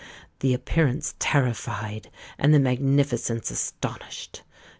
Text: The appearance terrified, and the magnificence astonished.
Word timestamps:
The 0.39 0.55
appearance 0.55 1.13
terrified, 1.19 2.09
and 2.39 2.51
the 2.55 2.59
magnificence 2.59 3.51
astonished. 3.51 4.41